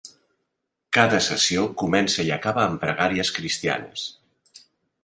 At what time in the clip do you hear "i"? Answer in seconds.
2.31-2.35